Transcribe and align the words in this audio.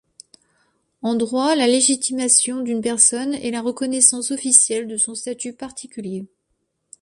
En 1.03 1.13
droit, 1.13 1.55
la 1.55 1.67
légitimation 1.67 2.61
d'une 2.61 2.81
personne 2.81 3.35
est 3.35 3.51
la 3.51 3.61
reconnaissance 3.61 4.31
officielle 4.31 4.87
de 4.87 4.97
son 4.97 5.13
statut 5.13 5.53
particulier. 5.53 6.25